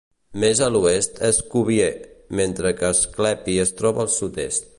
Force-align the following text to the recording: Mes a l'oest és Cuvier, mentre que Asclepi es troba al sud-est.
Mes 0.43 0.61
a 0.67 0.69
l'oest 0.75 1.21
és 1.29 1.41
Cuvier, 1.51 1.91
mentre 2.41 2.75
que 2.81 2.91
Asclepi 2.91 3.61
es 3.67 3.77
troba 3.83 4.07
al 4.07 4.13
sud-est. 4.21 4.69